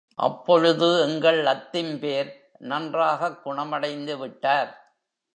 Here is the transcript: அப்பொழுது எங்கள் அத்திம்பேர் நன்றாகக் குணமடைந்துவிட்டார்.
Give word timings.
அப்பொழுது 0.15 1.01
எங்கள் 1.01 1.43
அத்திம்பேர் 1.45 2.31
நன்றாகக் 2.59 3.47
குணமடைந்துவிட்டார். 3.47 4.71